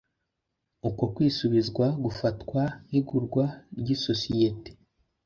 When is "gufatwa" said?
2.03-2.61